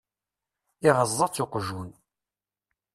Iɣeẓẓa-tt 0.89 1.43
uqjun. 1.43 1.89